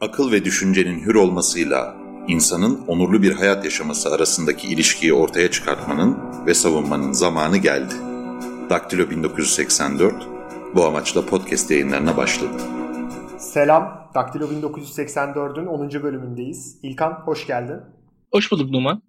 [0.00, 1.96] akıl ve düşüncenin hür olmasıyla
[2.28, 7.94] insanın onurlu bir hayat yaşaması arasındaki ilişkiyi ortaya çıkartmanın ve savunmanın zamanı geldi.
[8.70, 10.14] Daktilo 1984
[10.74, 12.62] bu amaçla podcast yayınlarına başladı.
[13.38, 16.02] Selam, Daktilo 1984'ün 10.
[16.02, 16.78] bölümündeyiz.
[16.82, 17.80] İlkan hoş geldin.
[18.32, 19.02] Hoş bulduk Numan.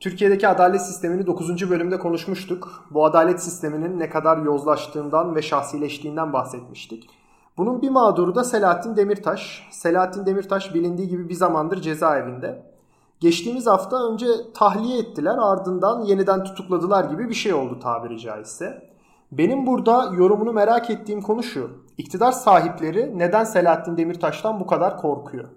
[0.00, 1.70] Türkiye'deki adalet sistemini 9.
[1.70, 2.86] bölümde konuşmuştuk.
[2.90, 7.08] Bu adalet sisteminin ne kadar yozlaştığından ve şahsileştiğinden bahsetmiştik.
[7.56, 9.68] Bunun bir mağduru da Selahattin Demirtaş.
[9.70, 12.72] Selahattin Demirtaş bilindiği gibi bir zamandır cezaevinde.
[13.20, 18.92] Geçtiğimiz hafta önce tahliye ettiler ardından yeniden tutukladılar gibi bir şey oldu tabiri caizse.
[19.32, 21.70] Benim burada yorumunu merak ettiğim konu şu.
[21.98, 25.48] İktidar sahipleri neden Selahattin Demirtaş'tan bu kadar korkuyor?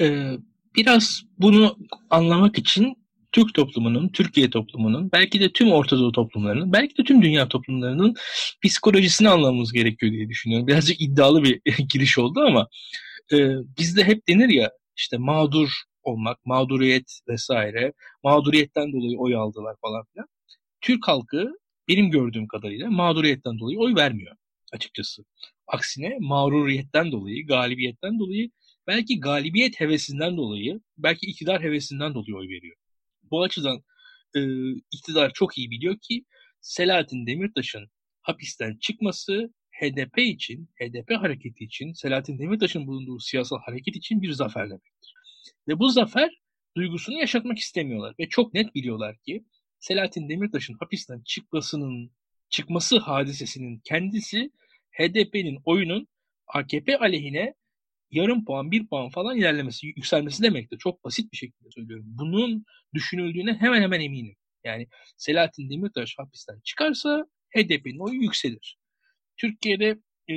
[0.00, 0.36] Ee,
[0.76, 1.76] biraz bunu
[2.10, 2.96] anlamak için
[3.36, 8.14] Türk toplumunun, Türkiye toplumunun, belki de tüm Orta Doğu toplumlarının, belki de tüm dünya toplumlarının
[8.64, 10.66] psikolojisini anlamamız gerekiyor diye düşünüyorum.
[10.66, 11.60] Birazcık iddialı bir
[11.92, 12.68] giriş oldu ama
[13.32, 13.36] e,
[13.78, 15.68] bizde hep denir ya işte mağdur
[16.02, 17.92] olmak, mağduriyet vesaire,
[18.24, 20.28] mağduriyetten dolayı oy aldılar falan filan.
[20.80, 21.52] Türk halkı
[21.88, 24.36] benim gördüğüm kadarıyla mağduriyetten dolayı oy vermiyor
[24.72, 25.24] açıkçası.
[25.66, 28.50] Aksine mağruriyetten dolayı, galibiyetten dolayı,
[28.86, 32.76] belki galibiyet hevesinden dolayı, belki iktidar hevesinden dolayı oy veriyor.
[33.30, 33.82] Bu açıdan
[34.36, 34.40] e,
[34.92, 36.24] iktidar çok iyi biliyor ki
[36.60, 37.88] Selahattin Demirtaş'ın
[38.22, 44.66] hapisten çıkması HDP için, HDP hareketi için, Selahattin Demirtaş'ın bulunduğu siyasal hareket için bir zafer
[44.66, 45.14] demektir.
[45.68, 46.30] Ve bu zafer
[46.76, 49.44] duygusunu yaşatmak istemiyorlar ve çok net biliyorlar ki
[49.80, 52.10] Selahattin Demirtaş'ın hapisten çıkmasının
[52.48, 54.50] çıkması hadisesinin kendisi
[54.90, 56.08] HDP'nin oyunun
[56.46, 57.54] AKP aleyhine
[58.10, 60.78] yarım puan, bir puan falan ilerlemesi, yükselmesi demektir.
[60.78, 62.06] Çok basit bir şekilde söylüyorum.
[62.08, 64.36] Bunun düşünüldüğüne hemen hemen eminim.
[64.64, 68.78] Yani Selahattin Demirtaş hapisten çıkarsa HDP'nin oyu yükselir.
[69.36, 69.88] Türkiye'de
[70.30, 70.34] e,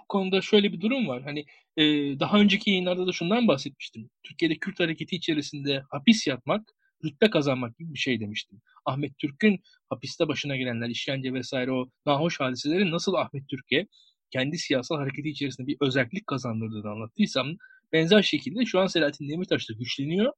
[0.00, 1.22] bu konuda şöyle bir durum var.
[1.22, 1.44] Hani
[1.76, 1.84] e,
[2.20, 4.10] daha önceki yayınlarda da şundan bahsetmiştim.
[4.22, 8.60] Türkiye'de Kürt hareketi içerisinde hapis yatmak, rütbe kazanmak gibi bir şey demiştim.
[8.84, 9.60] Ahmet Türk'ün
[9.90, 13.86] hapiste başına gelenler, işkence vesaire o nahoş hadiseleri nasıl Ahmet Türk'e
[14.30, 17.56] kendi siyasal hareketi içerisinde bir özellik kazandırdığını anlattıysam
[17.92, 20.32] benzer şekilde şu an Selahattin Demirtaş da güçleniyor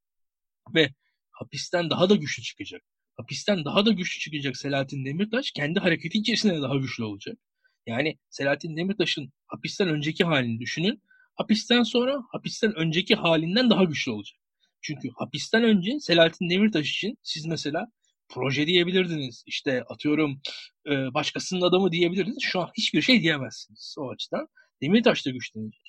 [0.75, 0.91] ve
[1.31, 2.83] hapisten daha da güçlü çıkacak.
[3.17, 7.39] Hapisten daha da güçlü çıkacak Selahattin Demirtaş kendi hareketi içerisinde de daha güçlü olacak.
[7.87, 11.03] Yani Selahattin Demirtaş'ın hapisten önceki halini düşünün.
[11.35, 14.39] Hapisten sonra hapisten önceki halinden daha güçlü olacak.
[14.83, 17.87] Çünkü hapisten önce Selahattin Demirtaş için siz mesela
[18.31, 19.45] proje diyebilirdiniz.
[19.47, 20.41] İşte atıyorum
[20.87, 22.43] e, başkasının adamı diyebilirdiniz.
[22.43, 24.49] Şu an hiçbir şey diyemezsiniz o açıdan.
[24.83, 25.81] Demirtaş da güçlenecek.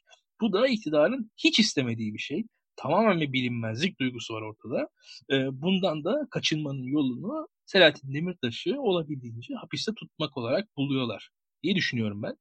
[0.41, 2.43] Bu da iktidarın hiç istemediği bir şey.
[2.75, 4.89] Tamamen bir bilinmezlik duygusu var ortada.
[5.31, 11.29] E, bundan da kaçınmanın yolunu Selahattin Demirtaş'ı olabildiğince hapiste tutmak olarak buluyorlar
[11.63, 12.35] diye düşünüyorum ben.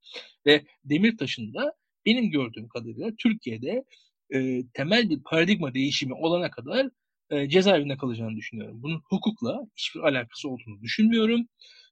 [0.46, 1.74] Ve Demirtaş'ın da
[2.06, 3.84] benim gördüğüm kadarıyla Türkiye'de
[4.34, 6.90] e, temel bir paradigma değişimi olana kadar
[7.30, 8.82] e, cezaevinde kalacağını düşünüyorum.
[8.82, 11.46] Bunun hukukla hiçbir alakası olduğunu düşünmüyorum.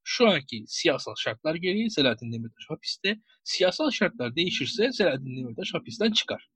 [0.05, 3.19] Şu anki siyasal şartlar gereği Selahattin Demirtaş hapiste.
[3.45, 6.51] Siyasal şartlar değişirse Selahattin Demirtaş hapisten çıkar.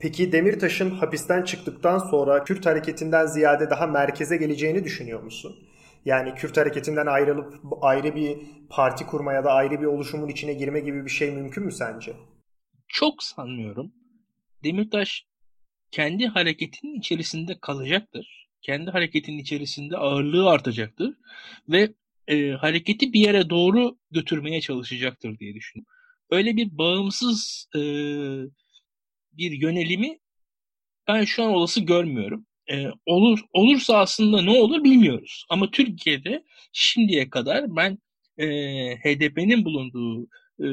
[0.00, 5.56] Peki Demirtaş'ın hapisten çıktıktan sonra Kürt hareketinden ziyade daha merkeze geleceğini düşünüyor musun?
[6.04, 8.38] Yani Kürt hareketinden ayrılıp ayrı bir
[8.70, 12.12] parti kurma ya da ayrı bir oluşumun içine girme gibi bir şey mümkün mü sence?
[12.88, 13.92] Çok sanmıyorum.
[14.64, 15.26] Demirtaş
[15.94, 18.48] kendi hareketinin içerisinde kalacaktır.
[18.62, 21.14] Kendi hareketinin içerisinde ağırlığı artacaktır
[21.68, 21.94] ve
[22.28, 25.92] e, hareketi bir yere doğru götürmeye çalışacaktır diye düşünüyorum.
[26.30, 27.80] Öyle bir bağımsız e,
[29.32, 30.18] bir yönelimi
[31.08, 32.46] ben şu an olası görmüyorum.
[32.70, 35.46] E, olur olursa aslında ne olur bilmiyoruz.
[35.50, 37.98] Ama Türkiye'de şimdiye kadar ben
[38.38, 38.46] e,
[38.96, 40.24] HDP'nin bulunduğu
[40.60, 40.66] e,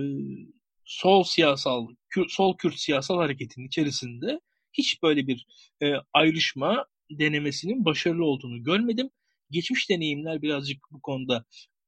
[0.86, 1.88] sol siyasal,
[2.28, 4.40] sol Kürt siyasal hareketinin içerisinde
[4.74, 5.46] hiç böyle bir
[5.84, 9.10] e, ayrışma denemesinin başarılı olduğunu görmedim.
[9.52, 11.46] Geçmiş deneyimler birazcık bu konuda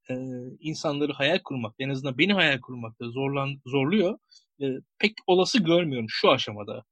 [0.09, 0.13] e,
[0.59, 4.19] insanları hayal kurmak, en azından beni hayal kurmakta zorlan, zorluyor.
[4.61, 4.65] E,
[4.99, 6.83] pek olası görmüyorum şu aşamada.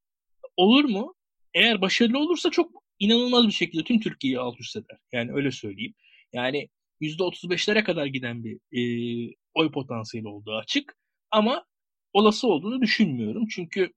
[0.58, 1.16] Olur mu?
[1.54, 4.98] Eğer başarılı olursa çok inanılmaz bir şekilde tüm Türkiye'yi alt üst eder.
[5.12, 5.94] Yani öyle söyleyeyim.
[6.34, 6.70] Yani
[7.02, 8.82] %35'lere kadar giden bir e,
[9.54, 10.96] oy potansiyeli olduğu açık.
[11.32, 11.66] Ama
[12.14, 13.48] olası olduğunu düşünmüyorum.
[13.48, 13.92] Çünkü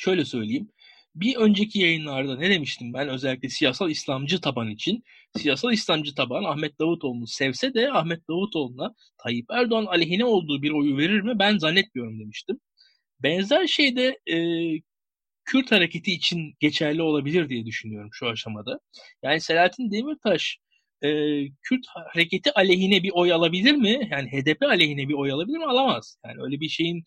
[0.00, 0.68] şöyle söyleyeyim.
[1.14, 5.04] Bir önceki yayınlarda ne demiştim ben özellikle siyasal İslamcı taban için?
[5.36, 10.96] Siyasal İslamcı taban Ahmet Davutoğlu'nu sevse de Ahmet Davutoğlu'na Tayyip Erdoğan aleyhine olduğu bir oyu
[10.96, 11.38] verir mi?
[11.38, 12.60] Ben zannetmiyorum demiştim.
[13.22, 14.36] Benzer şey de e,
[15.44, 18.80] Kürt hareketi için geçerli olabilir diye düşünüyorum şu aşamada.
[19.22, 20.58] Yani Selahattin Demirtaş
[21.02, 21.08] e,
[21.62, 24.08] Kürt hareketi aleyhine bir oy alabilir mi?
[24.12, 25.66] Yani HDP aleyhine bir oy alabilir mi?
[25.66, 26.16] Alamaz.
[26.26, 27.04] Yani öyle bir şeyin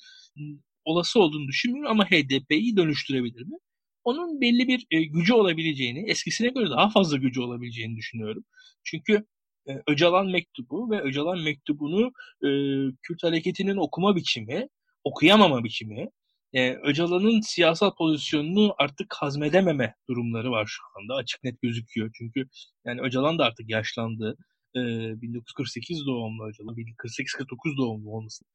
[0.85, 3.57] olası olduğunu düşünmüyorum ama HDP'yi dönüştürebilir mi?
[4.03, 8.44] Onun belli bir e, gücü olabileceğini, eskisine göre daha fazla gücü olabileceğini düşünüyorum.
[8.83, 9.25] Çünkü
[9.69, 12.12] e, Öcalan mektubu ve Öcalan mektubunu
[12.44, 12.50] e,
[13.01, 14.68] Kürt hareketinin okuma biçimi,
[15.03, 16.09] okuyamama biçimi,
[16.53, 21.15] e, Öcalan'ın siyasal pozisyonunu artık hazmedememe durumları var şu anda.
[21.15, 22.12] Açık net gözüküyor.
[22.18, 22.47] Çünkü
[22.85, 24.38] yani Öcalan da artık yaşlandı.
[24.75, 24.80] E,
[25.21, 28.45] 1948 doğumlu Öcalan, 48-49 doğumlu olması.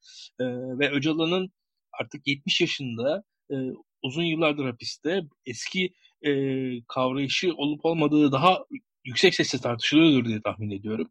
[0.40, 0.44] E,
[0.78, 1.50] ve Öcalan'ın
[2.00, 3.54] artık 70 yaşında e,
[4.02, 5.92] uzun yıllardır hapiste eski
[6.22, 6.32] e,
[6.88, 8.64] kavrayışı olup olmadığı daha
[9.04, 11.10] yüksek sesle tartışılıyordur diye tahmin ediyorum.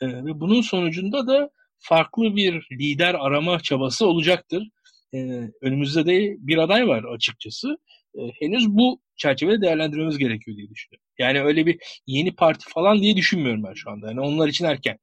[0.00, 4.68] E, ve bunun sonucunda da farklı bir lider arama çabası olacaktır.
[5.14, 5.18] E,
[5.62, 7.78] önümüzde de bir aday var açıkçası.
[8.14, 11.06] E, henüz bu çerçevede değerlendirmemiz gerekiyor diye düşünüyorum.
[11.18, 14.06] Yani öyle bir yeni parti falan diye düşünmüyorum ben şu anda.
[14.08, 14.98] Yani onlar için erken.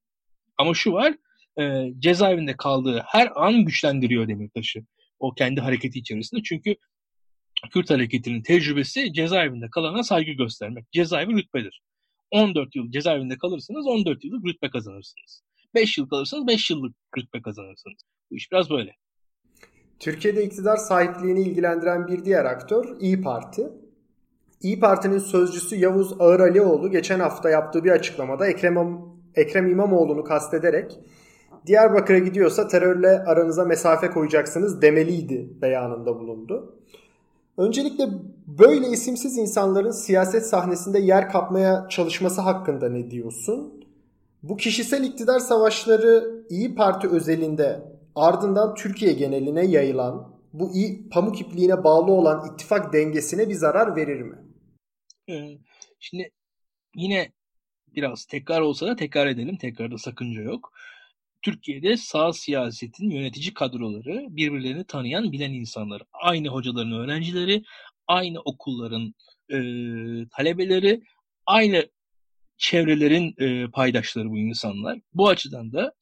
[0.58, 1.14] Ama şu var,
[1.60, 4.80] e, cezaevinde kaldığı her an güçlendiriyor Demirtaş'ı.
[5.20, 6.42] O kendi hareketi içerisinde.
[6.44, 6.76] Çünkü
[7.74, 10.92] Kürt hareketinin tecrübesi cezaevinde kalana saygı göstermek.
[10.92, 11.82] Cezaevi rütbedir.
[12.32, 15.42] 14 yıl cezaevinde kalırsanız 14 yıllık rütbe kazanırsınız.
[15.76, 17.98] 5 yıl kalırsanız 5 yıllık rütbe kazanırsınız.
[18.32, 18.96] Bu iş biraz böyle.
[20.00, 23.70] Türkiye'de iktidar sahipliğini ilgilendiren bir diğer aktör İyi Parti.
[24.62, 29.02] İyi Parti'nin sözcüsü Yavuz Ağıralioğlu geçen hafta yaptığı bir açıklamada Ekrem,
[29.36, 31.00] Ekrem İmamoğlu'nu kastederek
[31.68, 36.76] Diyarbakır'a gidiyorsa terörle aranıza mesafe koyacaksınız demeliydi beyanında bulundu.
[37.58, 38.04] Öncelikle
[38.48, 43.86] böyle isimsiz insanların siyaset sahnesinde yer kapmaya çalışması hakkında ne diyorsun?
[44.44, 47.82] Bu kişisel iktidar savaşları İyi Parti özelinde
[48.16, 54.22] ardından Türkiye geneline yayılan bu iyi pamuk ipliğine bağlı olan ittifak dengesine bir zarar verir
[54.22, 54.36] mi?
[55.30, 55.58] Ee,
[56.00, 56.30] şimdi
[56.96, 57.32] yine
[57.96, 59.58] biraz tekrar olsa da tekrar edelim.
[59.58, 60.74] Tekrarda sakınca yok.
[61.42, 66.02] Türkiye'de sağ siyasetin yönetici kadroları birbirlerini tanıyan, bilen insanlar.
[66.14, 67.64] Aynı hocaların öğrencileri,
[68.08, 69.14] aynı okulların
[69.50, 69.58] e,
[70.38, 71.02] talebeleri,
[71.46, 71.90] aynı
[72.58, 75.00] çevrelerin e, paydaşları bu insanlar.
[75.14, 75.94] Bu açıdan da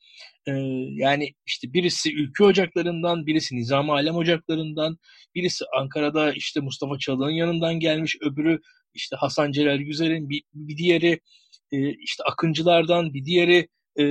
[0.47, 0.51] e,
[0.91, 4.97] yani işte birisi Ülke Ocaklarından, birisi Nizam Alem Ocaklarından,
[5.35, 8.59] birisi Ankara'da işte Mustafa Çalık'ın yanından gelmiş, öbürü
[8.93, 11.19] işte Hasan Celal Güzel'in, bir, bir diğeri
[11.71, 13.67] e, işte Akıncılardan, bir diğeri
[13.99, 14.05] e,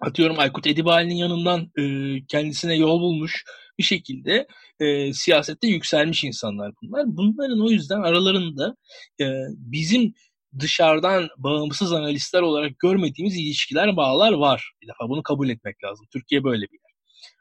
[0.00, 1.84] atıyorum Aykut Edibali'nin yanından e,
[2.26, 3.44] kendisine yol bulmuş
[3.78, 4.46] bir şekilde
[4.80, 7.04] e, siyasette yükselmiş insanlar bunlar.
[7.06, 8.76] Bunların o yüzden aralarında
[9.20, 10.14] e, bizim
[10.58, 14.72] dışarıdan bağımsız analistler olarak görmediğimiz ilişkiler, bağlar var.
[14.82, 16.06] Bir defa bunu kabul etmek lazım.
[16.12, 16.92] Türkiye böyle bir yer.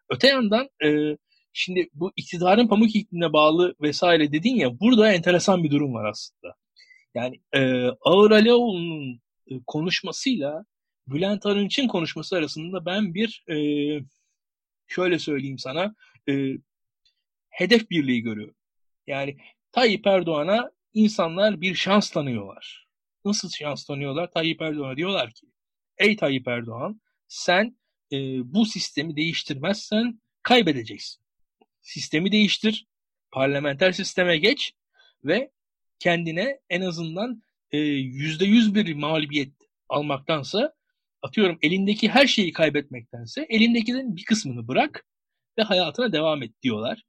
[0.09, 1.17] Öte yandan e,
[1.53, 6.55] şimdi bu iktidarın pamuk iklimine bağlı vesaire dedin ya burada enteresan bir durum var aslında.
[7.15, 9.19] Yani e, Ağır Alioğlu'nun
[9.67, 10.65] konuşmasıyla
[11.07, 13.57] Bülent Arınç'ın konuşması arasında ben bir e,
[14.87, 15.95] şöyle söyleyeyim sana
[16.29, 16.57] e,
[17.49, 18.55] hedef birliği görüyorum.
[19.07, 19.37] Yani
[19.71, 22.87] Tayyip Erdoğan'a insanlar bir şans tanıyorlar.
[23.25, 24.31] Nasıl şans tanıyorlar?
[24.31, 25.47] Tayyip Erdoğan'a diyorlar ki
[25.97, 27.77] ey Tayyip Erdoğan sen
[28.11, 28.17] e,
[28.53, 31.23] bu sistemi değiştirmezsen kaybedeceksin.
[31.81, 32.87] Sistemi değiştir,
[33.31, 34.73] parlamenter sisteme geç
[35.23, 35.51] ve
[35.99, 39.53] kendine en azından yüzde yüz bir mağlubiyet
[39.89, 40.73] almaktansa
[41.23, 45.05] atıyorum elindeki her şeyi kaybetmektense elindekilerin bir kısmını bırak
[45.57, 47.03] ve hayatına devam et diyorlar.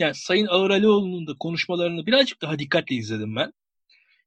[0.00, 3.52] Yani Sayın Ağıralioğlu'nun da konuşmalarını birazcık daha dikkatle izledim ben.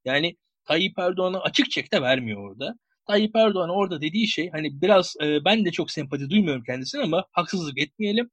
[0.06, 2.76] Yani Tayyip Erdoğan'a açık çek de vermiyor orada.
[3.08, 7.26] Tayyip Erdoğan orada dediği şey hani biraz e, ben de çok sempati duymuyorum kendisine ama
[7.32, 8.30] haksızlık etmeyelim.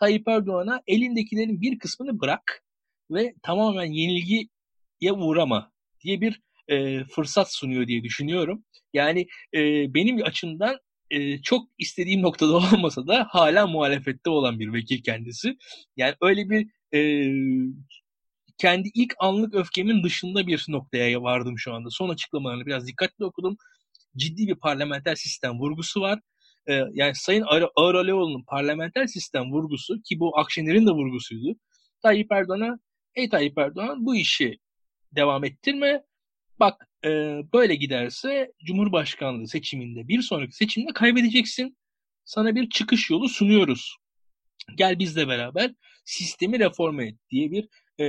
[0.00, 2.64] Tayyip Erdoğan'a elindekilerin bir kısmını bırak
[3.10, 5.72] ve tamamen yenilgiye uğrama
[6.04, 6.40] diye bir
[6.72, 8.64] e, fırsat sunuyor diye düşünüyorum.
[8.92, 9.60] Yani e,
[9.94, 10.78] benim açımdan
[11.10, 15.56] e, çok istediğim noktada olmasa da hala muhalefette olan bir vekil kendisi.
[15.96, 17.00] Yani öyle bir e,
[18.58, 21.90] kendi ilk anlık öfkemin dışında bir noktaya vardım şu anda.
[21.90, 23.56] Son açıklamalarını biraz dikkatli okudum.
[24.16, 26.20] Ciddi bir parlamenter sistem vurgusu var.
[26.68, 27.44] Ee, yani Sayın
[27.76, 31.56] Ağır Alioğlu'nun parlamenter sistem vurgusu ki bu Akşener'in de vurgusuydu.
[32.02, 32.78] Tayyip Erdoğan'a
[33.14, 34.58] ey Tayyip Erdoğan bu işi
[35.12, 36.02] devam ettirme
[36.60, 37.08] bak e,
[37.52, 41.76] böyle giderse Cumhurbaşkanlığı seçiminde bir sonraki seçimde kaybedeceksin.
[42.24, 43.96] Sana bir çıkış yolu sunuyoruz.
[44.76, 47.68] Gel bizle beraber sistemi reforme et diye bir
[48.00, 48.06] e,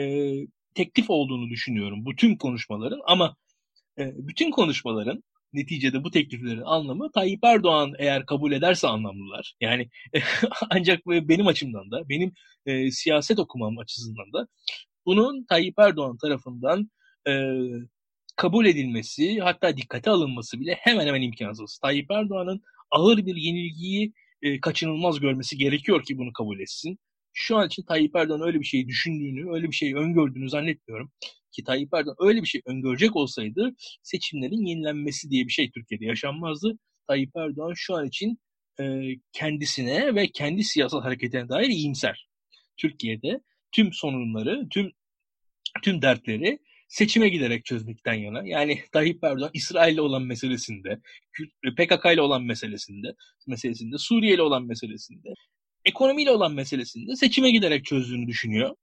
[0.76, 3.36] teklif olduğunu düşünüyorum bütün konuşmaların ama
[4.00, 5.24] e, bütün konuşmaların
[5.54, 9.54] neticede bu tekliflerin anlamı Tayyip Erdoğan eğer kabul ederse anlamlılar.
[9.62, 9.90] Yani
[10.70, 12.34] ancak benim açımdan da benim
[12.66, 14.48] e, siyaset okumam açısından da
[15.06, 16.90] bunun Tayyip Erdoğan tarafından
[17.28, 17.32] e,
[18.36, 21.80] kabul edilmesi hatta dikkate alınması bile hemen hemen imkansız.
[21.80, 22.62] Tayyip Erdoğan'ın
[22.92, 27.00] ağır bir yenilgiyi e, kaçınılmaz görmesi gerekiyor ki bunu kabul etsin.
[27.34, 31.12] şu an için Tayyip Erdoğan öyle bir şeyi düşündüğünü, öyle bir şeyi öngördüğünü zannetmiyorum.
[31.52, 36.78] Ki Tayyip Erdoğan öyle bir şey öngörecek olsaydı seçimlerin yenilenmesi diye bir şey Türkiye'de yaşanmazdı.
[37.08, 38.40] Tayyip Erdoğan şu an için
[38.80, 39.02] e,
[39.34, 42.28] kendisine ve kendi siyasal hareketine dair iyimser.
[42.78, 44.92] Türkiye'de tüm sorunları, tüm
[45.84, 48.42] tüm dertleri seçime giderek çözmekten yana.
[48.46, 51.00] Yani Tayyip Erdoğan İsrail'le olan meselesinde,
[51.78, 53.16] PKK ile olan meselesinde,
[53.48, 55.30] meselesinde, Suriye ile olan meselesinde,
[55.86, 58.76] ekonomiyle olan meselesinde seçime giderek çözdüğünü düşünüyor.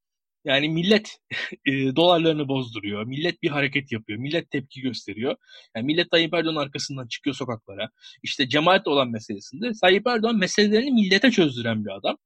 [0.45, 1.17] Yani millet
[1.65, 3.05] e, dolarlarını bozduruyor.
[3.05, 4.19] Millet bir hareket yapıyor.
[4.19, 5.35] Millet tepki gösteriyor.
[5.75, 7.89] Yani millet Tayyip Erdoğan arkasından çıkıyor sokaklara.
[8.23, 12.17] İşte cemaat olan meselesinde Tayyip Erdoğan meselelerini millete çözdüren bir adam.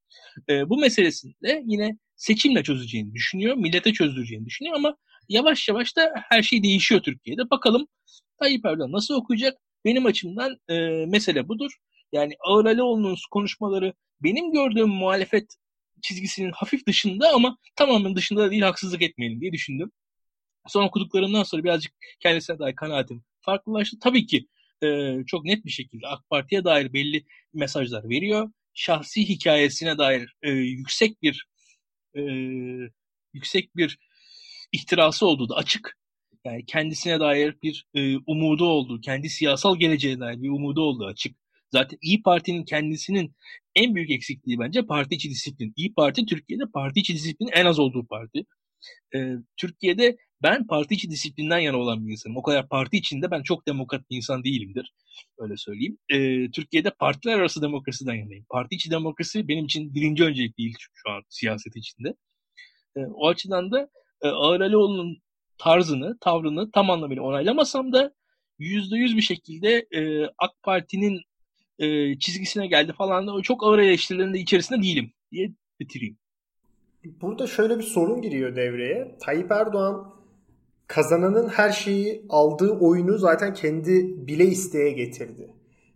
[0.49, 3.55] E, bu meselesinde yine seçimle çözeceğini düşünüyor.
[3.55, 4.97] Millete çözdüreceğini düşünüyor ama
[5.29, 7.49] yavaş yavaş da her şey değişiyor Türkiye'de.
[7.49, 7.87] Bakalım
[8.39, 9.57] Tayyip Erdoğan nasıl okuyacak?
[9.85, 11.71] Benim açımdan e, mesele budur.
[12.11, 15.55] Yani Ağır Alioğlu'nun konuşmaları benim gördüğüm muhalefet
[16.01, 19.91] çizgisinin hafif dışında ama tamamen dışında da değil haksızlık etmeyelim diye düşündüm.
[20.67, 23.97] Son okuduklarımdan sonra birazcık kendisine dair kanaatim farklılaştı.
[23.99, 24.47] Tabii ki
[24.83, 28.51] e, çok net bir şekilde AK Parti'ye dair belli mesajlar veriyor.
[28.73, 31.47] Şahsi hikayesine dair e, yüksek bir
[32.15, 32.21] e,
[33.33, 33.97] yüksek bir
[34.75, 35.97] ihtirası olduğu da açık.
[36.45, 41.37] Yani kendisine dair bir e, umudu olduğu, kendi siyasal geleceğine dair bir umudu olduğu açık.
[41.71, 43.35] Zaten İyi Parti'nin kendisinin
[43.75, 45.73] en büyük eksikliği bence parti içi disiplin.
[45.75, 48.45] İyi Parti Türkiye'de parti içi disiplinin en az olduğu parti.
[49.15, 52.37] Ee, Türkiye'de ben parti içi disiplinden yana olan bir insanım.
[52.37, 54.93] O kadar parti içinde ben çok demokrat bir insan değilimdir.
[55.37, 55.97] Öyle söyleyeyim.
[56.09, 58.45] Ee, Türkiye'de partiler arası demokrasiden yanayım.
[58.49, 62.15] Parti içi demokrasi benim için birinci öncelik değil şu an siyaset içinde.
[62.97, 63.89] Ee, o açıdan da
[64.23, 64.29] e,
[65.57, 68.13] tarzını, tavrını tam anlamıyla onaylamasam da
[68.59, 71.21] yüzde yüz bir şekilde e, AK Parti'nin
[71.79, 76.17] e, çizgisine geldi falan da çok ağır eleştirilerin de içerisinde değilim diye bitireyim.
[77.05, 79.17] Burada şöyle bir sorun giriyor devreye.
[79.21, 80.15] Tayyip Erdoğan
[80.87, 85.49] kazananın her şeyi aldığı oyunu zaten kendi bile isteye getirdi.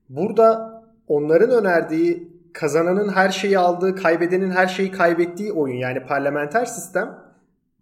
[0.09, 7.28] Burada onların önerdiği kazananın her şeyi aldığı, kaybedenin her şeyi kaybettiği oyun yani parlamenter sistem,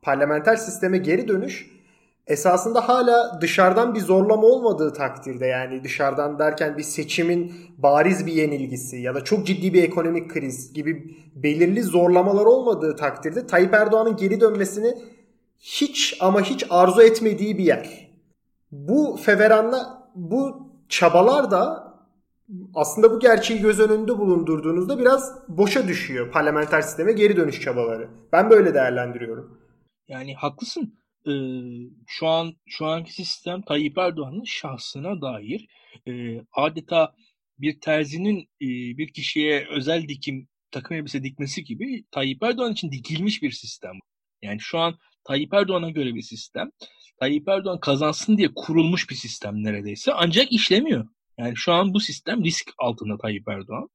[0.02, 1.78] parlamenter sisteme geri dönüş
[2.28, 8.98] esasında hala dışarıdan bir zorlama olmadığı takdirde yani dışarıdan derken bir seçimin bariz bir yenilgisi
[8.98, 14.42] ya da çok ciddi bir ekonomik kriz gibi belirli zorlamalar olmadığı takdirde Tayyip Erdoğan'ın geri
[14.42, 14.98] dönmesini
[15.60, 18.12] hiç ama hiç arzu etmediği bir yer.
[18.72, 21.94] Bu feveranla bu çabalar da
[22.76, 28.08] aslında bu gerçeği göz önünde bulundurduğunuzda biraz boşa düşüyor parlamenter sisteme geri dönüş çabaları.
[28.32, 29.58] Ben böyle değerlendiriyorum.
[30.08, 31.32] Yani haklısın e,
[32.08, 35.68] şu an şu anki sistem Tayyip Erdoğan'ın şahsına dair
[36.08, 37.16] e, adeta
[37.60, 43.42] bir terzinin e, bir kişiye özel dikim takım elbise dikmesi gibi Tayyip Erdoğan için dikilmiş
[43.42, 43.94] bir sistem.
[44.42, 46.72] Yani şu an Tayyip Erdoğan'a göre bir sistem.
[47.20, 50.14] Tayyip Erdoğan kazansın diye kurulmuş bir sistem neredeyse.
[50.14, 51.08] Ancak işlemiyor.
[51.38, 53.90] Yani şu an bu sistem risk altında Tayyip Erdoğan.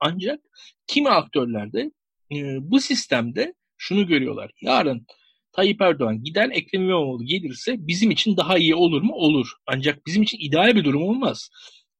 [0.00, 0.40] Ancak
[0.86, 1.90] kimi aktörlerde
[2.32, 2.36] e,
[2.70, 4.50] bu sistemde şunu görüyorlar.
[4.60, 5.06] Yarın
[5.52, 9.12] Tayyip Erdoğan gider Ekrem İmamoğlu gelirse bizim için daha iyi olur mu?
[9.14, 9.48] Olur.
[9.66, 11.50] Ancak bizim için ideal bir durum olmaz.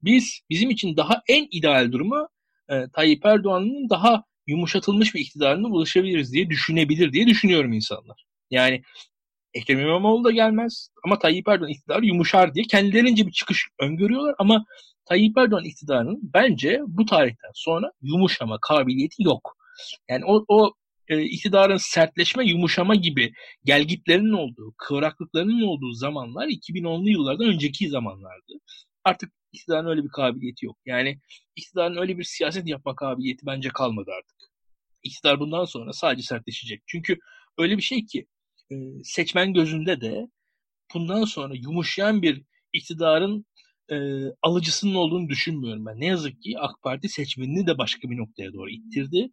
[0.02, 2.28] Biz bizim için daha en ideal durumu
[2.68, 8.24] e, Tayyip Erdoğan'ın daha yumuşatılmış bir iktidarına ulaşabiliriz diye düşünebilir diye düşünüyorum insanlar.
[8.50, 8.82] Yani
[9.54, 14.64] Ekrem İmamoğlu da gelmez ama Tayyip Erdoğan iktidarı yumuşar diye kendilerince bir çıkış öngörüyorlar ama
[15.04, 19.56] Tayyip Erdoğan iktidarının bence bu tarihten sonra yumuşama kabiliyeti yok.
[20.08, 20.72] Yani o, o
[21.10, 23.32] e, iktidarın sertleşme, yumuşama gibi
[23.64, 28.52] gelgitlerinin olduğu, kıvraklıklarının olduğu zamanlar 2010'lu yıllardan önceki zamanlardı.
[29.04, 30.78] Artık iktidarın öyle bir kabiliyeti yok.
[30.86, 31.20] Yani
[31.56, 34.36] iktidarın öyle bir siyaset yapma kabiliyeti bence kalmadı artık.
[35.02, 36.82] İktidar bundan sonra sadece sertleşecek.
[36.86, 37.18] Çünkü
[37.58, 38.26] öyle bir şey ki
[38.72, 38.74] e,
[39.04, 40.28] seçmen gözünde de
[40.94, 43.46] bundan sonra yumuşayan bir iktidarın
[43.92, 43.96] e,
[44.42, 46.00] alıcısının olduğunu düşünmüyorum ben.
[46.00, 49.30] Ne yazık ki AK Parti seçmenini de başka bir noktaya doğru ittirdi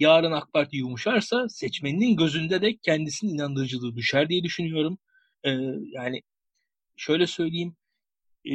[0.00, 4.98] yarın AK Parti yumuşarsa seçmeninin gözünde de kendisinin inandırıcılığı düşer diye düşünüyorum.
[5.44, 5.50] Ee,
[5.92, 6.22] yani
[6.96, 7.76] şöyle söyleyeyim
[8.46, 8.54] e,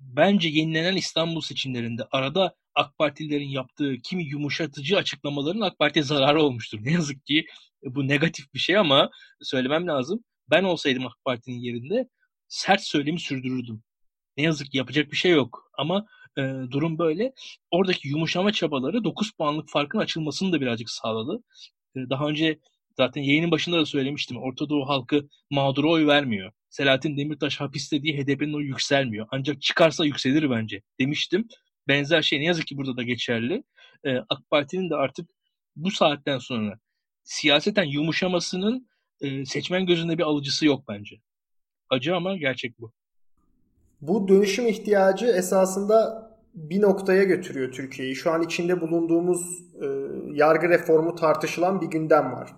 [0.00, 6.78] bence yenilenen İstanbul seçimlerinde arada AK Partililerin yaptığı kimi yumuşatıcı açıklamaların AK Parti'ye zararı olmuştur.
[6.82, 7.46] Ne yazık ki
[7.84, 9.10] bu negatif bir şey ama
[9.42, 10.24] söylemem lazım.
[10.50, 12.08] Ben olsaydım AK Parti'nin yerinde
[12.48, 13.82] sert söylemi sürdürürdüm.
[14.36, 15.70] Ne yazık ki yapacak bir şey yok.
[15.78, 16.06] Ama
[16.38, 17.32] e, durum böyle.
[17.70, 21.42] Oradaki yumuşama çabaları 9 puanlık farkın açılmasını da birazcık sağladı.
[21.96, 22.58] E, daha önce
[22.96, 24.36] zaten yayının başında da söylemiştim.
[24.42, 26.52] Orta Doğu halkı mağdura oy vermiyor.
[26.70, 29.26] Selahattin Demirtaş hapiste diye HDP'nin oyu yükselmiyor.
[29.30, 31.48] Ancak çıkarsa yükselir bence demiştim.
[31.88, 33.62] Benzer şey ne yazık ki burada da geçerli.
[34.04, 35.30] E, AK Parti'nin de artık
[35.76, 36.78] bu saatten sonra
[37.24, 38.88] siyaseten yumuşamasının
[39.20, 41.16] e, seçmen gözünde bir alıcısı yok bence.
[41.90, 42.92] Acı ama gerçek bu.
[44.08, 48.16] Bu dönüşüm ihtiyacı esasında bir noktaya götürüyor Türkiye'yi.
[48.16, 49.86] Şu an içinde bulunduğumuz e,
[50.32, 52.50] yargı reformu tartışılan bir gündem var.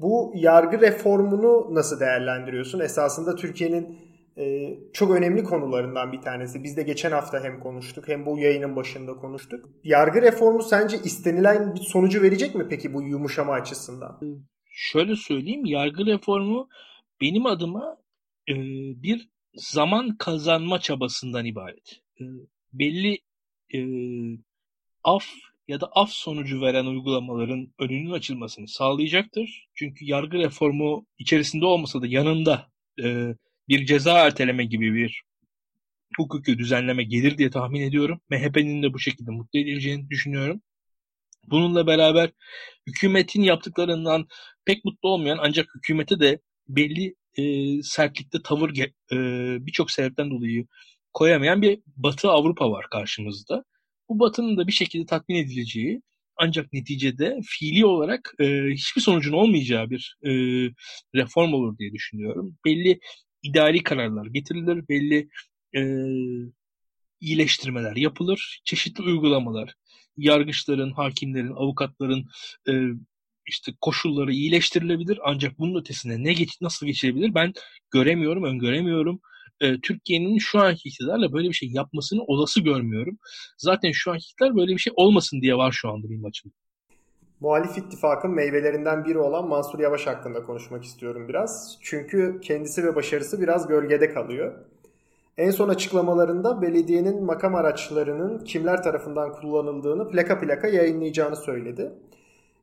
[0.00, 2.80] Bu yargı reformunu nasıl değerlendiriyorsun?
[2.80, 3.98] Esasında Türkiye'nin
[4.38, 6.64] e, çok önemli konularından bir tanesi.
[6.64, 9.68] Biz de geçen hafta hem konuştuk hem bu yayının başında konuştuk.
[9.84, 14.20] Yargı reformu sence istenilen bir sonucu verecek mi peki bu yumuşama açısından?
[14.70, 16.68] Şöyle söyleyeyim, yargı reformu
[17.20, 17.96] benim adıma
[18.48, 18.54] e,
[19.02, 22.00] bir zaman kazanma çabasından ibaret.
[22.20, 22.24] E,
[22.72, 23.18] belli
[23.74, 23.80] e,
[25.04, 25.26] af
[25.68, 29.68] ya da af sonucu veren uygulamaların önünün açılmasını sağlayacaktır.
[29.74, 32.68] Çünkü yargı reformu içerisinde olmasa da yanında
[33.04, 33.34] e,
[33.68, 35.22] bir ceza erteleme gibi bir
[36.16, 38.20] hukuki düzenleme gelir diye tahmin ediyorum.
[38.30, 40.62] MHP'nin de bu şekilde mutlu edileceğini düşünüyorum.
[41.46, 42.30] Bununla beraber
[42.86, 44.28] hükümetin yaptıklarından
[44.64, 49.16] pek mutlu olmayan ancak hükümete de belli e, sertlikte tavır e,
[49.66, 50.66] birçok sebepten dolayı
[51.12, 53.64] koyamayan bir Batı Avrupa var karşımızda.
[54.08, 56.02] Bu Batı'nın da bir şekilde tatmin edileceği
[56.36, 60.30] ancak neticede fiili olarak e, hiçbir sonucun olmayacağı bir e,
[61.14, 62.56] reform olur diye düşünüyorum.
[62.64, 63.00] Belli
[63.42, 65.28] idari kararlar getirilir, belli
[65.76, 65.82] e,
[67.20, 69.74] iyileştirmeler yapılır, çeşitli uygulamalar,
[70.16, 72.28] yargıçların, hakimlerin, avukatların
[72.68, 72.72] e,
[73.46, 77.52] işte koşulları iyileştirilebilir ancak bunun ötesine ne geç nasıl geçilebilir ben
[77.90, 79.20] göremiyorum, öngöremiyorum.
[79.60, 83.18] E, Türkiye'nin şu anki iktidarla böyle bir şey yapmasını olası görmüyorum.
[83.58, 86.64] Zaten şu anki iktidar böyle bir şey olmasın diye var şu anda benim açımdan.
[87.40, 91.78] Muhalif ittifakın meyvelerinden biri olan Mansur Yavaş hakkında konuşmak istiyorum biraz.
[91.82, 94.54] Çünkü kendisi ve başarısı biraz gölgede kalıyor.
[95.36, 101.92] En son açıklamalarında belediyenin makam araçlarının kimler tarafından kullanıldığını plaka plaka yayınlayacağını söyledi.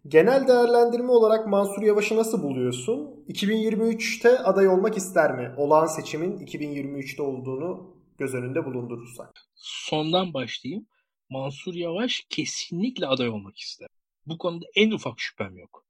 [0.07, 3.25] Genel değerlendirme olarak Mansur Yavaş'ı nasıl buluyorsun?
[3.27, 5.53] 2023'te aday olmak ister mi?
[5.57, 9.31] Olağan seçimin 2023'te olduğunu göz önünde bulundurursak.
[9.55, 10.85] Sondan başlayayım.
[11.29, 13.87] Mansur Yavaş kesinlikle aday olmak ister.
[14.25, 15.85] Bu konuda en ufak şüphem yok.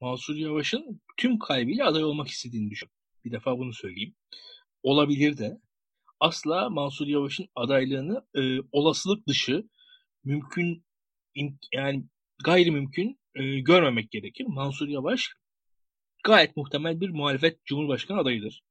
[0.00, 2.88] Mansur Yavaş'ın tüm kalbiyle aday olmak istediğini düşün.
[3.24, 4.14] Bir defa bunu söyleyeyim.
[4.82, 5.60] Olabilir de.
[6.20, 9.64] Asla Mansur Yavaş'ın adaylığını e, olasılık dışı
[10.24, 10.84] mümkün
[11.72, 12.04] yani
[12.44, 14.46] gayrimümkün e, görmemek gerekir.
[14.48, 15.34] Mansur Yavaş
[16.24, 18.62] gayet muhtemel bir muhalefet cumhurbaşkanı adayıdır.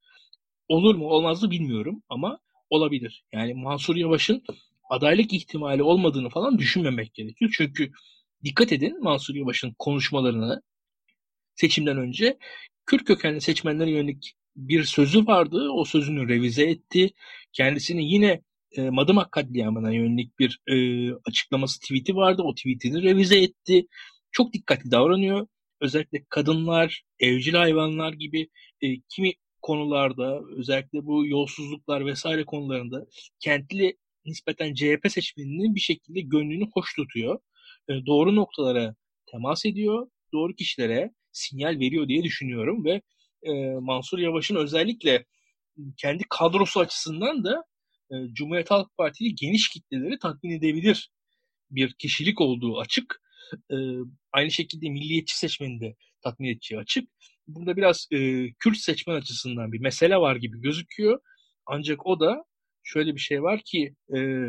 [0.67, 3.25] Olur mu olmaz mı bilmiyorum ama olabilir.
[3.33, 4.43] Yani Mansur Yavaş'ın
[4.89, 7.53] adaylık ihtimali olmadığını falan düşünmemek gerekiyor.
[7.57, 7.91] Çünkü
[8.43, 10.61] dikkat edin Mansur Yavaş'ın konuşmalarına
[11.55, 12.37] seçimden önce
[12.85, 15.69] Kürt kökenli seçmenlere yönelik bir sözü vardı.
[15.71, 17.11] O sözünü revize etti.
[17.53, 20.75] Kendisini yine e, Madımak katliamına yönelik bir e,
[21.13, 22.41] açıklaması tweet'i vardı.
[22.45, 23.87] O tweet'ini revize etti.
[24.33, 25.47] Çok dikkatli davranıyor.
[25.81, 28.49] Özellikle kadınlar, evcil hayvanlar gibi
[28.81, 33.05] e, kimi konularda özellikle bu yolsuzluklar vesaire konularında
[33.39, 37.39] kentli nispeten CHP seçmeninin bir şekilde gönlünü hoş tutuyor.
[37.89, 38.95] E, doğru noktalara
[39.31, 40.07] temas ediyor.
[40.33, 43.01] Doğru kişilere sinyal veriyor diye düşünüyorum ve
[43.43, 45.25] e, Mansur Yavaş'ın özellikle
[45.97, 47.63] kendi kadrosu açısından da
[48.11, 51.11] e, Cumhuriyet Halk Partili geniş kitleleri tatmin edebilir
[51.71, 53.22] bir kişilik olduğu açık.
[53.71, 53.75] E,
[54.31, 57.09] aynı şekilde milliyetçi seçmeni de tatmin edeceği açık.
[57.47, 61.19] Burada biraz e, Kürt seçmen açısından bir mesele var gibi gözüküyor.
[61.65, 62.45] Ancak o da
[62.83, 64.47] şöyle bir şey var ki e,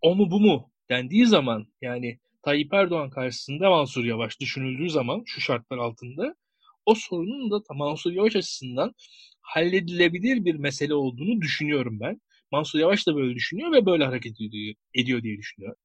[0.00, 5.40] o mu bu mu dendiği zaman yani Tayyip Erdoğan karşısında Mansur Yavaş düşünüldüğü zaman şu
[5.40, 6.34] şartlar altında
[6.86, 8.94] o sorunun da Mansur Yavaş açısından
[9.40, 12.20] halledilebilir bir mesele olduğunu düşünüyorum ben.
[12.52, 15.78] Mansur Yavaş da böyle düşünüyor ve böyle hareket ediyor, ediyor diye düşünüyorum.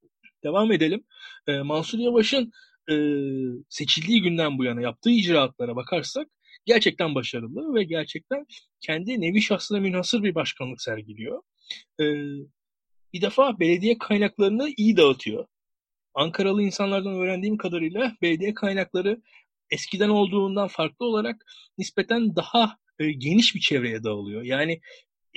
[0.44, 1.04] Devam edelim.
[1.48, 2.52] Ee, Mansur Yavaş'ın
[2.90, 2.96] e,
[3.70, 6.28] seçildiği günden bu yana yaptığı icraatlara bakarsak
[6.66, 8.46] gerçekten başarılı ve gerçekten
[8.82, 11.42] kendi nevi şahsına münhasır bir başkanlık sergiliyor.
[12.00, 12.04] Ee,
[13.14, 15.46] bir defa belediye kaynaklarını iyi dağıtıyor.
[16.14, 19.22] Ankaralı insanlardan öğrendiğim kadarıyla belediye kaynakları
[19.72, 21.46] eskiden olduğundan farklı olarak
[21.78, 24.44] nispeten daha e, geniş bir çevreye dağılıyor.
[24.44, 24.82] Yani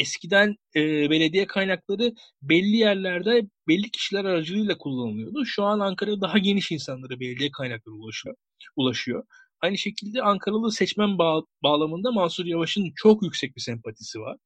[0.01, 5.45] eskiden e, belediye kaynakları belli yerlerde belli kişiler aracılığıyla kullanılıyordu.
[5.47, 8.37] Şu an Ankara'da daha geniş insanlara belediye kaynakları ulaşıyor.
[8.77, 9.25] ulaşıyor.
[9.61, 14.37] Aynı şekilde Ankaralı seçmen bağ, bağlamında Mansur Yavaş'ın çok yüksek bir sempatisi var.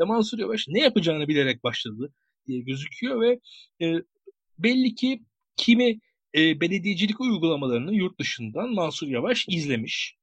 [0.00, 2.12] Ve Mansur Yavaş ne yapacağını bilerek başladı
[2.46, 3.40] diye gözüküyor ve
[3.86, 4.02] e,
[4.58, 5.22] belli ki
[5.56, 6.00] kimi
[6.36, 10.16] e, belediyecilik uygulamalarını yurt dışından Mansur Yavaş izlemiş.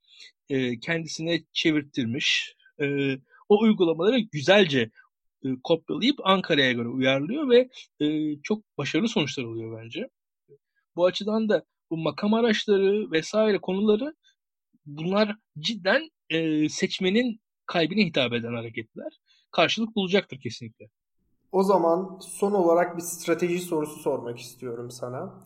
[0.49, 2.55] E, kendisine çevirttirmiş.
[2.81, 3.17] E,
[3.49, 4.91] o uygulamaları güzelce
[5.45, 7.69] e, kopyalayıp Ankara'ya göre uyarlıyor ve
[8.05, 10.09] e, çok başarılı sonuçlar oluyor bence.
[10.95, 14.15] Bu açıdan da bu makam araçları vesaire konuları
[14.85, 19.19] bunlar cidden e, seçmenin kalbine hitap eden hareketler.
[19.51, 20.89] Karşılık bulacaktır kesinlikle.
[21.51, 25.43] O zaman son olarak bir strateji sorusu sormak istiyorum sana.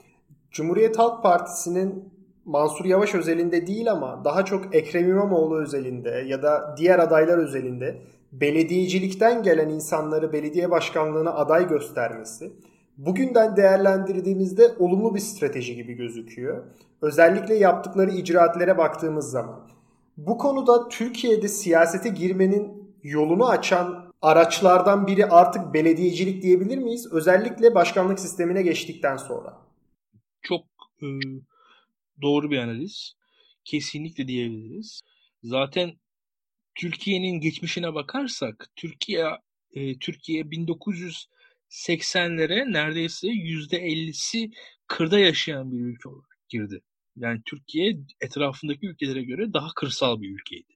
[0.51, 2.18] Cumhuriyet Halk Partisi'nin
[2.49, 8.01] Mansur Yavaş özelinde değil ama daha çok Ekrem İmamoğlu özelinde ya da diğer adaylar özelinde
[8.31, 12.53] belediyecilikten gelen insanları belediye başkanlığına aday göstermesi
[12.97, 16.63] bugünden değerlendirdiğimizde olumlu bir strateji gibi gözüküyor.
[17.01, 19.59] Özellikle yaptıkları icraatlere baktığımız zaman.
[20.17, 27.07] Bu konuda Türkiye'de siyasete girmenin yolunu açan araçlardan biri artık belediyecilik diyebilir miyiz?
[27.11, 29.57] Özellikle başkanlık sistemine geçtikten sonra.
[30.41, 30.61] Çok
[31.01, 31.07] e,
[32.21, 33.13] doğru bir analiz.
[33.65, 35.01] Kesinlikle diyebiliriz.
[35.43, 35.99] Zaten
[36.75, 39.25] Türkiye'nin geçmişine bakarsak Türkiye
[39.73, 44.51] e, Türkiye 1980'lere neredeyse %50'si
[44.87, 46.81] kırda yaşayan bir ülke olarak girdi.
[47.15, 50.73] Yani Türkiye etrafındaki ülkelere göre daha kırsal bir ülkeydi.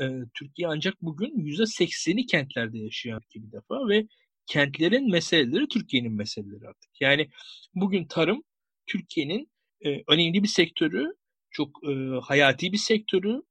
[0.00, 0.04] E,
[0.34, 4.06] Türkiye ancak bugün %80'i kentlerde yaşayan ülke bir defa ve
[4.46, 7.00] kentlerin meseleleri Türkiye'nin meseleleri artık.
[7.00, 7.30] Yani
[7.74, 8.42] bugün tarım
[8.86, 9.51] Türkiye'nin
[9.84, 11.12] e, önemli bir sektörü,
[11.50, 11.92] çok e,
[12.22, 13.42] hayati bir sektörü,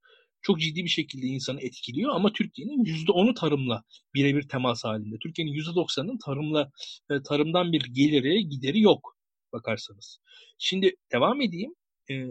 [0.41, 5.15] çok ciddi bir şekilde insanı etkiliyor ama Türkiye'nin %10'u tarımla birebir temas halinde.
[5.23, 6.71] Türkiye'nin %90'ının tarımla
[7.11, 9.17] e, tarımdan bir geliri, gideri yok
[9.53, 10.19] bakarsanız.
[10.57, 11.75] Şimdi devam edeyim.
[12.11, 12.25] E,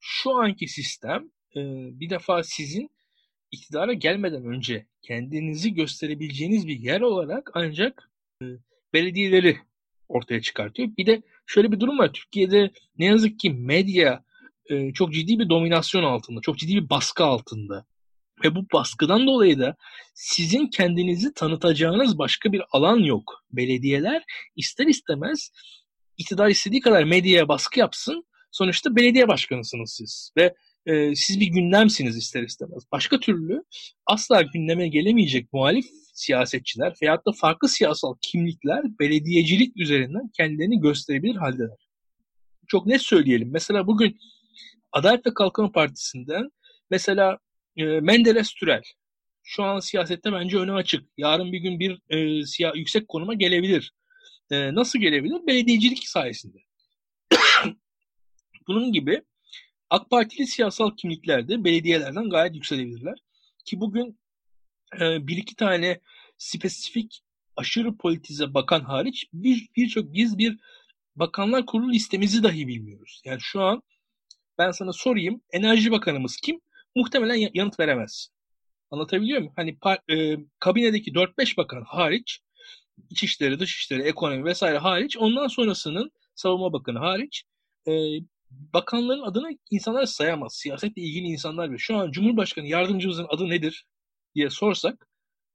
[0.00, 1.60] şu anki sistem e,
[2.00, 2.90] bir defa sizin
[3.50, 8.10] iktidara gelmeden önce kendinizi gösterebileceğiniz bir yer olarak ancak
[8.42, 8.44] e,
[8.92, 9.58] belediyeleri
[10.08, 10.88] ortaya çıkartıyor.
[10.98, 12.12] Bir de şöyle bir durum var.
[12.12, 14.24] Türkiye'de ne yazık ki medya
[14.70, 17.86] e, çok ciddi bir dominasyon altında, çok ciddi bir baskı altında.
[18.44, 19.76] Ve bu baskıdan dolayı da
[20.14, 23.44] sizin kendinizi tanıtacağınız başka bir alan yok.
[23.52, 24.22] Belediyeler
[24.56, 25.50] ister istemez
[26.16, 28.24] iktidar istediği kadar medyaya baskı yapsın.
[28.50, 30.30] Sonuçta belediye başkanısınız siz.
[30.36, 30.54] Ve
[30.86, 32.84] e, siz bir gündemsiniz ister istemez.
[32.92, 33.64] Başka türlü
[34.06, 41.88] asla gündeme gelemeyecek muhalif siyasetçiler veyahut da farklı siyasal kimlikler belediyecilik üzerinden kendilerini gösterebilir haldeler.
[42.66, 43.48] Çok net söyleyelim.
[43.52, 44.18] Mesela bugün
[44.92, 46.50] Adalet ve Kalkınma Partisi'nden
[46.90, 47.38] mesela
[47.76, 48.82] e, Menderes Türel
[49.42, 51.08] şu an siyasette bence önü açık.
[51.16, 53.92] Yarın bir gün bir e, siyah, yüksek konuma gelebilir.
[54.50, 55.46] E, nasıl gelebilir?
[55.46, 56.58] Belediyecilik sayesinde.
[58.68, 59.22] Bunun gibi
[59.90, 63.18] AK Partili siyasal kimlikler de belediyelerden gayet yükselebilirler.
[63.64, 64.18] Ki bugün
[65.00, 66.00] e, bir iki tane
[66.38, 67.22] spesifik
[67.56, 70.58] aşırı politize bakan hariç birçok bir biz bir
[71.16, 73.22] bakanlar kurulu listemizi dahi bilmiyoruz.
[73.24, 73.82] Yani şu an
[74.58, 76.60] ben sana sorayım Enerji Bakanımız kim?
[76.94, 78.28] Muhtemelen yanıt veremez.
[78.90, 79.52] Anlatabiliyor muyum?
[79.56, 79.78] Hani
[80.10, 82.40] e, kabinedeki 4-5 bakan hariç
[83.10, 87.44] İçişleri, Dışişleri, Ekonomi vesaire hariç ondan sonrasının Savunma Bakanı hariç
[87.88, 87.92] e,
[88.74, 90.54] bakanların adını insanlar sayamaz.
[90.54, 93.86] Siyasetle ilgili insanlar ve şu an Cumhurbaşkanı yardımcımızın adı nedir
[94.34, 95.08] diye sorsak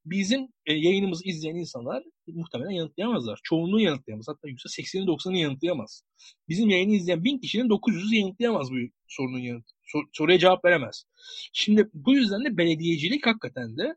[0.04, 3.40] bizim e, yayınımızı izleyen insanlar muhtemelen yanıtlayamazlar.
[3.42, 4.28] Çoğunluğu yanıtlayamaz.
[4.28, 6.02] Hatta %80'i 90'ı yanıtlayamaz.
[6.48, 8.76] Bizim yayını izleyen 1000 kişinin 900'ü yanıtlayamaz bu
[9.08, 9.66] sorunun yanıt.
[9.86, 11.04] Sor, soruya cevap veremez.
[11.52, 13.96] Şimdi bu yüzden de belediyecilik hakikaten de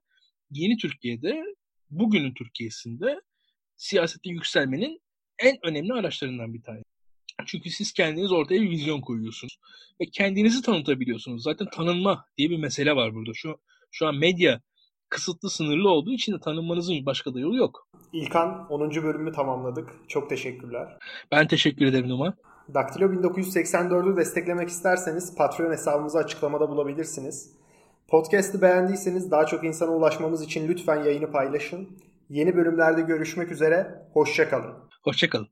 [0.51, 1.43] yeni Türkiye'de,
[1.89, 3.21] bugünün Türkiye'sinde
[3.77, 5.01] siyasette yükselmenin
[5.39, 6.94] en önemli araçlarından bir tanesi.
[7.45, 9.59] Çünkü siz kendiniz ortaya bir vizyon koyuyorsunuz
[10.01, 11.43] ve kendinizi tanıtabiliyorsunuz.
[11.43, 13.31] Zaten tanınma diye bir mesele var burada.
[13.33, 13.57] Şu
[13.91, 14.61] şu an medya
[15.09, 17.87] kısıtlı sınırlı olduğu için de tanınmanızın başka da yolu yok.
[18.13, 18.91] İlkan 10.
[18.91, 19.89] bölümü tamamladık.
[20.07, 20.97] Çok teşekkürler.
[21.31, 22.33] Ben teşekkür ederim Numan.
[22.73, 27.51] Daktilo 1984'ü desteklemek isterseniz Patreon hesabımızı açıklamada bulabilirsiniz.
[28.07, 31.89] Podcast'ı beğendiyseniz daha çok insana ulaşmamız için lütfen yayını paylaşın.
[32.29, 34.07] Yeni bölümlerde görüşmek üzere.
[34.13, 34.73] Hoşçakalın.
[35.03, 35.47] Hoşçakalın.